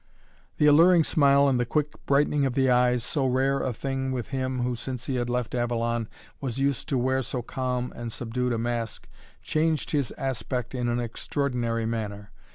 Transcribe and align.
The 0.57 0.65
alluring 0.65 1.03
smile 1.03 1.47
and 1.47 1.59
the 1.59 1.63
quick 1.67 1.93
brightening 2.07 2.43
of 2.47 2.55
the 2.55 2.71
eyes, 2.71 3.03
so 3.03 3.27
rare 3.27 3.59
a 3.59 3.71
thing 3.71 4.11
with 4.11 4.29
him 4.29 4.61
who, 4.63 4.75
since 4.75 5.05
he 5.05 5.13
had 5.17 5.29
left 5.29 5.53
Avalon, 5.53 6.09
was 6.39 6.57
used 6.57 6.89
to 6.89 6.97
wear 6.97 7.21
so 7.21 7.43
calm 7.43 7.93
and 7.95 8.11
subdued 8.11 8.51
a 8.53 8.57
mask, 8.57 9.07
changed 9.43 9.91
his 9.91 10.11
aspect 10.17 10.73
in 10.73 10.89
an 10.89 10.99
extraordinary 10.99 11.85
manner. 11.85 12.31